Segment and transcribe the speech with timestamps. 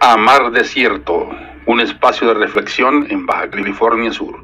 [0.00, 1.28] a Mar Desierto,
[1.66, 4.36] un espacio de reflexión en Baja California Sur.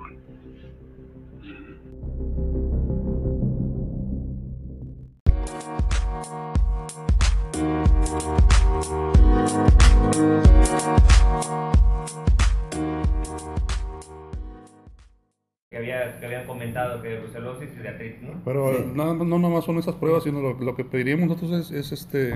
[15.71, 18.41] Que, había, que habían comentado que brucelosis y de artritis, ¿no?
[18.45, 21.93] Pero no, no nomás son esas pruebas, sino lo, lo que pediríamos nosotros es, es,
[21.93, 22.35] este,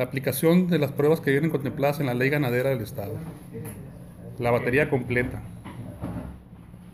[0.00, 3.12] la aplicación de las pruebas que vienen contempladas en la ley ganadera del Estado.
[4.38, 5.42] La batería completa,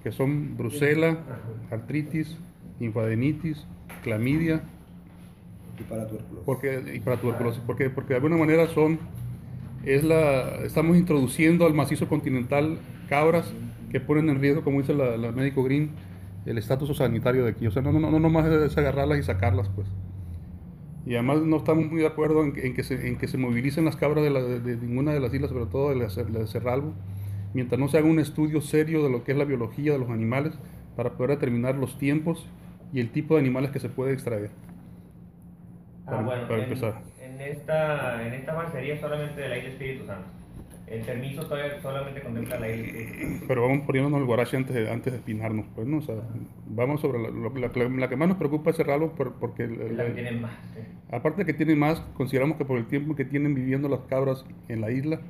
[0.02, 1.16] que son brucela,
[1.70, 2.37] artritis,
[2.80, 3.65] infadenitis,
[4.02, 4.65] clamidia
[5.79, 6.45] Y para tuberculosis.
[6.45, 8.98] porque, y para tuberculosis, porque, porque de alguna manera son,
[9.84, 13.54] es la, estamos introduciendo al macizo continental cabras
[13.93, 15.91] que ponen en riesgo, como dice la, la médico Green,
[16.45, 17.68] el estatus sanitario de aquí.
[17.68, 19.87] O sea, no, no, no, no nomás es agarrarlas y sacarlas, pues.
[21.07, 23.38] Y además no estamos muy de acuerdo en que, en que, se, en que se
[23.38, 26.07] movilicen las cabras de, la- de- de ninguna de las islas, sobre todo de la,
[26.09, 26.95] de Cerralbo,
[27.54, 30.10] mientras no se haga un estudio serio de lo que es la biología de los
[30.10, 30.54] animales
[30.96, 32.46] para poder determinar los tiempos
[32.93, 34.51] y el tipo de animales que se puede extraer.
[36.07, 37.02] Ah, Para- bueno, para en, empezar.
[37.16, 40.35] En esta, en esta mar sería solamente de la isla Espíritu Santo.
[40.87, 43.45] El permiso todavía solamente contempla la Santo.
[43.48, 45.98] Pero vamos poniéndonos el guarache antes de, antes de espinarnos, pues, ¿no?
[45.98, 46.15] O sea,
[46.68, 49.65] vamos sobre la, la, que- la que más nos preocupa es cerrarlo por- porque...
[49.65, 50.52] el- la que tienen más.
[50.74, 50.82] sí.
[51.10, 54.45] Aparte de que tienen más, consideramos que por el tiempo que tienen viviendo las cabras
[54.68, 55.20] en la isla,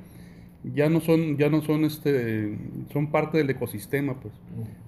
[0.63, 2.55] ya no son, ya no son, este,
[2.91, 4.33] son parte del ecosistema, pues.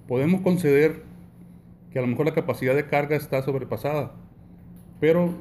[0.06, 1.02] Podemos conceder
[1.92, 4.12] que a lo mejor la capacidad de carga está sobrepasada,
[5.00, 5.34] pero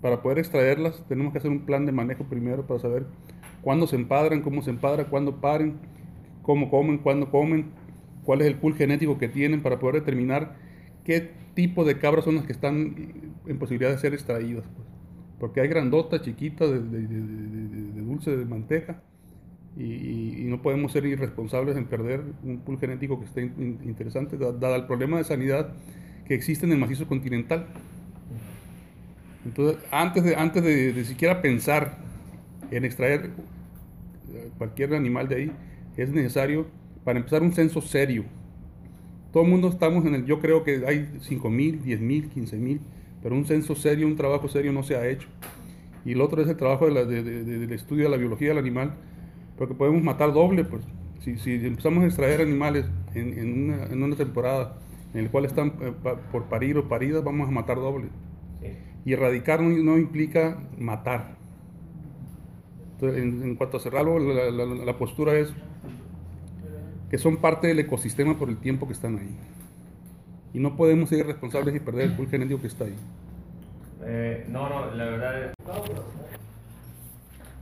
[0.00, 3.04] para poder extraerlas tenemos que hacer un plan de manejo primero para saber
[3.66, 5.74] cuándo se empadran, cómo se empadran, cuándo paren,
[6.42, 7.64] cómo comen, cuándo comen,
[8.22, 10.54] cuál es el pool genético que tienen para poder determinar
[11.02, 14.62] qué tipo de cabras son las que están en posibilidad de ser extraídas.
[14.72, 14.86] pues.
[15.40, 19.02] Porque hay grandotas, chiquitas, de, dulce, de manteca,
[19.76, 24.52] y, no podemos ser irresponsables en perder un pool genético que esté in- interesante, da-
[24.52, 25.72] dado el problema de sanidad
[26.24, 27.66] que existe en el macizo continental.
[29.44, 31.98] Entonces, antes de, antes de, siquiera pensar
[32.70, 33.30] en extraer
[34.58, 35.52] cualquier animal de ahí,
[35.96, 36.66] es necesario,
[37.04, 38.24] para empezar, un censo serio.
[39.32, 42.56] Todo el mundo estamos en el, yo creo que hay 5 mil, 10 mil, 15
[42.56, 42.80] mil,
[43.22, 45.28] pero un censo serio, un trabajo serio no se ha hecho.
[46.04, 48.16] Y el otro es el trabajo de la- de- de- de- del estudio de la
[48.16, 48.94] biología del animal,
[49.58, 50.82] porque podemos matar doble, pues.
[51.20, 54.78] Si, si empezamos a extraer animales en, en una, en una temporada
[55.12, 58.06] en el cual están eh, pa- por parir o paridas, vamos a matar doble.
[58.60, 58.68] Sí.
[59.04, 61.36] Y erradicar no, no implica matar.
[63.02, 65.52] En, en cuanto a cerrarlo, la, la- la postura es
[67.10, 69.36] que son parte del ecosistema por el tiempo que están ahí.
[70.54, 72.94] Y no podemos ser responsables y perder el pool genético que está ahí.
[74.04, 75.50] Eh, no, no, la verdad es...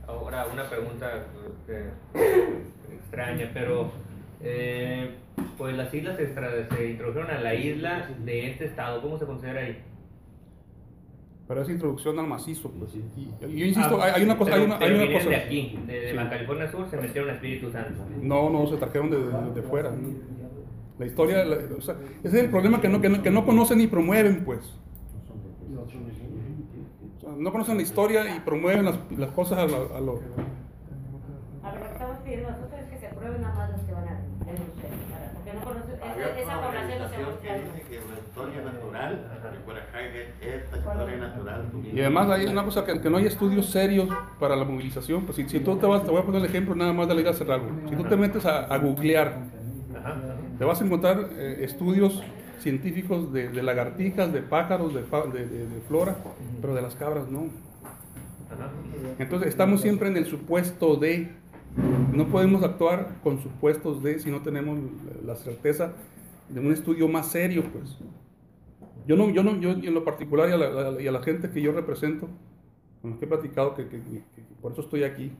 [0.07, 1.25] Ahora, una pregunta
[2.91, 3.91] extraña, pero
[4.41, 5.11] eh,
[5.57, 9.61] pues las islas se, se introdujeron a la isla de este estado, ¿cómo se considera
[9.61, 9.77] ahí?
[11.47, 12.71] Pero es introducción al macizo.
[12.71, 12.91] pues.
[12.95, 14.55] Y yo insisto, Ah, hay, hay una cosa.
[14.55, 16.15] Hay una, pero hay una cosa de aquí, de, de Sí.
[16.17, 18.03] Baja California Sur, se metieron a Espíritu Santo.
[18.21, 19.91] No, no, se trajeron de, de- de fuera.
[20.97, 23.45] La historia, la- o sea, ese es el problema que no, que no, que no
[23.45, 24.61] conocen ni promueven, pues.
[27.17, 30.21] O sea, no conocen la historia y promueven las, las cosas a lo, a lo-
[31.63, 33.91] A ver, lo que estamos pidiendo nosotros es que se prueben nada más los que
[33.93, 37.37] van a denunciar, para- porque no conoce, Había esa, esa una población no se organización
[37.41, 37.73] que muestra.
[37.73, 41.61] dice que la historia natural, que por acá es esta historia natural.
[41.93, 44.09] Y además hay una cosa que, que no hay estudios serios
[44.39, 45.25] para la movilización.
[45.25, 47.15] Pues si, si tú te vas, te voy a poner el ejemplo nada más de
[47.15, 47.33] la.
[47.35, 49.37] Si tú te metes a, a googlear,
[50.57, 52.21] te vas a encontrar eh, estudios
[52.59, 56.15] científicos de, de lagartijas, de pájaros, de, fa- de- de- de flora,
[56.61, 57.47] pero de las cabras no.
[59.19, 61.31] Entonces estamos siempre en el supuesto de,
[62.13, 64.79] no podemos actuar con supuestos de si no tenemos
[65.25, 65.93] la certeza
[66.49, 67.97] de un estudio más serio, pues.
[69.07, 71.49] Yo no, yo no, yo en lo particular y a la, y a la gente
[71.51, 72.27] que yo represento,
[73.01, 75.31] con los que he platicado, que, que- que- que por eso estoy aquí,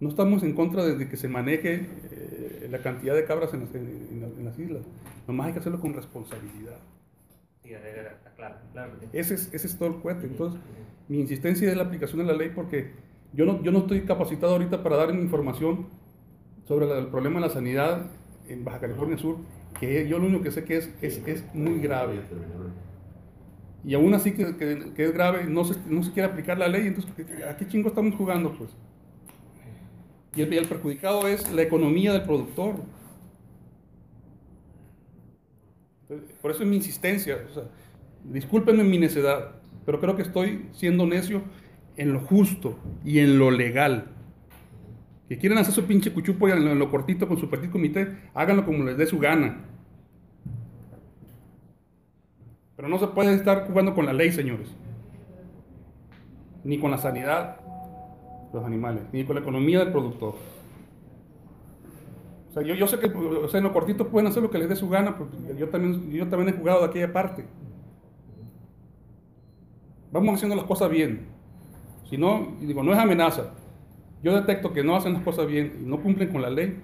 [0.00, 3.74] no estamos en contra de, que se maneje eh, la cantidad de cabras en las,
[3.74, 4.82] en- en las- islas.
[5.28, 6.76] Nomás hay que hacerlo con responsabilidad.
[7.62, 7.70] Sí,
[8.36, 8.92] claro, claro.
[9.12, 10.26] Ese es, ese es todo el cuento.
[10.26, 10.60] Entonces,
[11.08, 12.90] mi insistencia es la aplicación de la ley porque
[13.32, 15.86] yo no, yo no estoy capacitado ahorita para dar información
[16.64, 18.10] sobre el problema de la sanidad
[18.48, 19.38] en Baja California Sur,
[19.80, 22.20] que yo lo único que sé que es, es, es muy grave.
[23.84, 26.68] Y aún así que, que- que es grave, no se, no se quiere aplicar la
[26.68, 27.12] ley, entonces
[27.48, 28.52] ¿a qué chingo estamos jugando?
[28.56, 28.70] pues?
[30.34, 32.76] Y el, perjudicado es la economía del productor.
[36.40, 37.38] Por eso es mi insistencia.
[37.50, 37.64] o sea,
[38.24, 39.52] discúlpenme mi necedad,
[39.86, 41.42] pero creo que estoy siendo necio
[41.96, 44.06] en lo justo y en lo legal.
[45.28, 48.64] Que quieren hacer su pinche cuchupo lo, en lo cortito con su petit comité, háganlo
[48.64, 49.64] como les dé su gana.
[52.76, 54.68] Pero no se puede estar jugando con la ley, señores.
[56.64, 60.34] Ni con la sanidad de los animales, ni con la economía del productor.
[62.50, 64.58] O sea, yo, yo sé que o sea, en lo cortito pueden hacer lo que
[64.58, 67.46] les dé su gana, porque yo también, yo también he jugado de aquella parte.
[70.12, 71.26] Vamos haciendo las cosas bien.
[72.12, 73.54] Si no, digo, no es amenaza.
[74.22, 76.76] Yo detecto que no hacen las cosas bien y no cumplen con la ley,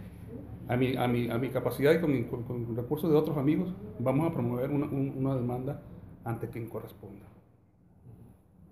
[0.68, 3.68] a mi, a mi, a mi capacidad y con, mi- con- recursos de otros amigos,
[3.98, 5.82] vamos a promover una, un- una demanda
[6.24, 7.26] ante quien corresponda.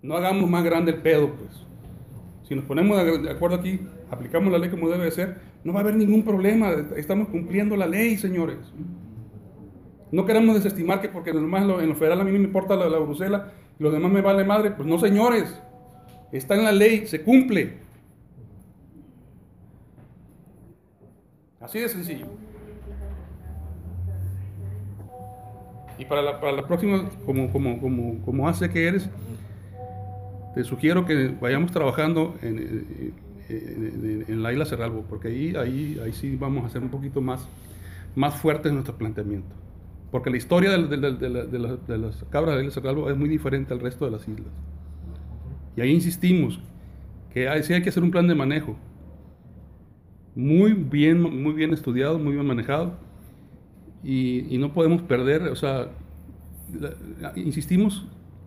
[0.00, 1.50] No hagamos más grande el pedo, pues.
[2.48, 3.78] Si nos ponemos de acuerdo aquí,
[4.10, 6.70] aplicamos la ley como debe de ser, no va a haber ningún problema.
[6.96, 8.56] Estamos cumpliendo la ley, señores.
[10.10, 12.76] No queremos desestimar que porque en lo, en lo federal a mí no me importa
[12.76, 13.42] la, la Bruselas
[13.78, 14.70] y los demás me vale madre.
[14.70, 15.60] Pues no, señores.
[16.32, 17.74] Está en la ley, se cumple.
[21.60, 22.26] Así de sencillo.
[25.98, 29.08] Y para la, para la próxima, como, como, como, como hace que eres,
[30.54, 33.14] te sugiero que vayamos trabajando en, en-
[33.48, 37.20] en- en la isla Cerralbo, porque ahí, ahí, ahí sí vamos a hacer un poquito
[37.20, 37.46] más,
[38.14, 39.54] más fuertes nuestro planteamiento.
[40.10, 42.68] Porque la historia de, de- de- de la- de la- de las cabras de la
[42.68, 44.52] isla Cerralbo es muy diferente al resto de las islas.
[45.76, 46.60] Y ahí insistimos
[47.32, 48.76] que hay, sí hay que hacer un plan de manejo
[50.34, 52.98] muy bien, muy bien estudiado, muy bien manejado
[54.04, 55.88] y, no podemos perder, o sea,
[57.34, 58.06] insistimos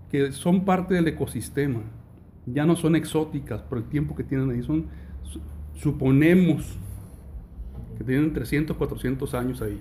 [0.10, 1.82] que son parte del ecosistema,
[2.46, 4.86] ya no son exóticas por el tiempo que tienen ahí, son,
[5.24, 5.42] su-
[5.76, 6.78] suponemos
[7.98, 9.80] que tienen 300, 400 años ahí.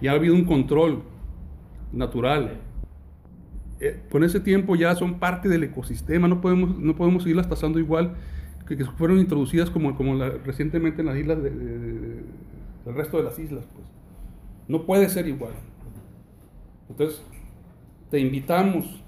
[0.00, 1.02] Y ha habido un control
[1.92, 2.60] natural.
[3.80, 7.78] Eh, con ese tiempo ya son parte del ecosistema, no podemos, no podemos seguirlas tasando
[7.78, 8.14] igual
[8.66, 12.22] que, que fueron introducidas como, como la- recientemente en las islas de- de- de-
[12.84, 13.64] del resto de las islas.
[13.72, 13.86] Pues.
[14.66, 15.52] No puede ser igual.
[16.90, 17.22] Entonces,
[18.10, 19.02] te invitamos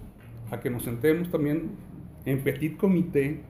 [0.51, 1.71] a que nos sentemos también
[2.25, 3.43] en petit comité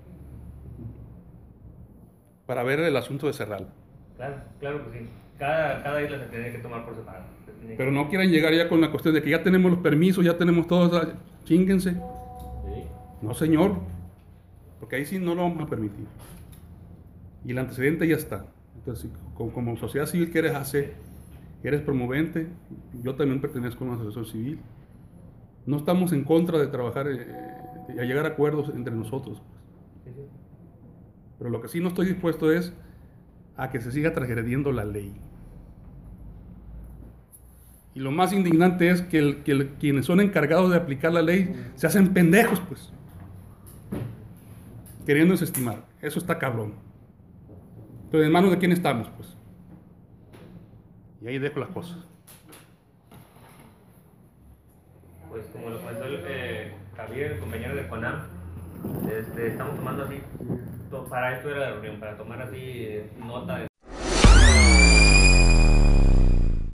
[2.47, 3.69] para ver el asunto de Cerral.
[4.17, 5.07] Claro, claro que sí.
[5.39, 7.25] Cada, cada isla se tiene que tomar por separado.
[7.77, 10.37] Pero no quieran llegar ya con la cuestión de que ya tenemos los permisos, ya
[10.37, 11.09] tenemos todo, ah,
[11.45, 11.93] chínguense.
[11.93, 12.85] Sí.
[13.23, 13.77] No, señor,
[14.79, 16.07] porque ahí sí no lo vamos a permitir.
[17.45, 18.47] Y el antecedente ya está.
[18.77, 20.95] Entonces, como, como sociedad civil que eres hacer,
[21.63, 22.49] eres promovente,
[23.03, 24.59] yo también pertenezco a una asociación civil.
[25.67, 27.27] No estamos en contra de trabajar eh,
[27.95, 29.43] y a llegar a acuerdos entre nosotros.
[30.05, 30.17] pues.
[31.39, 32.73] Pero lo que sí no estoy dispuesto es
[33.57, 35.15] a que se siga transgrediendo la ley.
[37.95, 41.55] Y lo más indignante es que, el- que quienes son encargados de aplicar la ley
[41.75, 42.93] se hacen pendejos, pues.
[45.07, 45.85] Queriendo desestimar.
[46.01, 46.75] Eso está cabrón.
[48.05, 49.37] Entonces, ¿en manos de quién estamos, pues?
[51.23, 51.99] Y ahí dejo las cosas.
[55.29, 58.23] Pues como lo comentó el, eh, Javier, el compañero de CONAM,
[59.11, 60.21] este, estamos tomando así,
[61.09, 63.67] para esto era la reunión, para tomar así eh, nota de